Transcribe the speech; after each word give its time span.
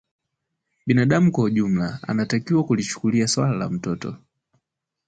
binadamu 0.87 1.31
kwa 1.31 1.43
ujumla 1.43 1.99
anatakiwa 2.07 2.63
kulichukulia 2.63 3.27
swala 3.27 3.57
la 3.57 3.69
mtoto 3.69 4.15